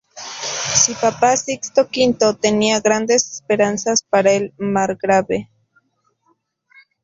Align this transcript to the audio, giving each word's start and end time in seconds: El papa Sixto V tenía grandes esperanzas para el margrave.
El 0.87 0.95
papa 0.95 1.37
Sixto 1.37 1.83
V 1.83 2.33
tenía 2.41 2.79
grandes 2.79 3.33
esperanzas 3.33 4.01
para 4.01 4.31
el 4.31 4.51
margrave. 4.57 5.47